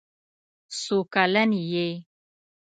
څو 0.79 0.97
کلن 1.13 1.49
یې. 1.71 1.87